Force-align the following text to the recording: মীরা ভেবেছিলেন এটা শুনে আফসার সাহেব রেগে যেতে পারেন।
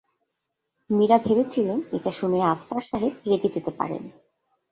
মীরা 0.89 1.17
ভেবেছিলেন 1.17 1.79
এটা 1.91 2.11
শুনে 2.11 2.39
আফসার 2.43 2.81
সাহেব 2.81 3.13
রেগে 3.25 3.49
যেতে 3.49 3.71
পারেন। 3.77 4.03